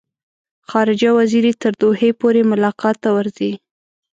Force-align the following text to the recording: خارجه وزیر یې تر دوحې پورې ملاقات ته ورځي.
خارجه 0.69 1.09
وزیر 1.17 1.45
یې 1.49 1.53
تر 1.63 1.71
دوحې 1.81 2.11
پورې 2.19 2.41
ملاقات 2.51 2.95
ته 3.03 3.09
ورځي. 3.17 3.51